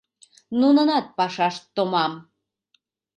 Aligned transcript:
Нунынат 0.59 1.05
пашашт 1.17 1.63
томам. 1.75 2.13